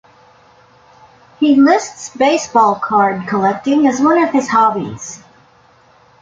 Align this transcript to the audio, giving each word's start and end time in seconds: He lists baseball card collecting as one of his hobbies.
He 1.39 1.55
lists 1.55 2.09
baseball 2.17 2.73
card 2.73 3.27
collecting 3.27 3.85
as 3.85 4.01
one 4.01 4.17
of 4.23 4.31
his 4.31 4.49
hobbies. 4.49 5.21